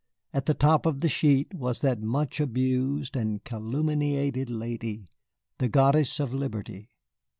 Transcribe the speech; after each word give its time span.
At 0.33 0.47
the 0.47 0.55
top 0.55 0.87
of 0.87 1.01
the 1.01 1.07
sheet 1.07 1.53
was 1.53 1.81
that 1.81 2.01
much 2.01 2.39
abused 2.39 3.15
and 3.15 3.43
calumniated 3.43 4.49
lady, 4.49 5.11
the 5.59 5.69
Goddess 5.69 6.19
of 6.19 6.33
Liberty. 6.33 6.89